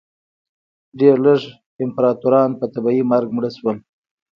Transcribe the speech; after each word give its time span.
ډېر 0.99 1.15
لږ 1.25 1.41
امپراتوران 1.83 2.49
په 2.59 2.65
طبیعي 2.73 3.03
مرګ 3.11 3.27
مړه 3.35 3.49
شول 3.57 3.77